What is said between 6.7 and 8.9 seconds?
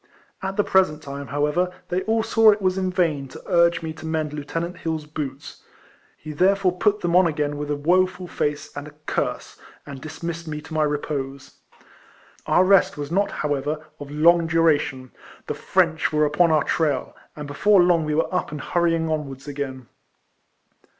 put them on again with a woe ful face and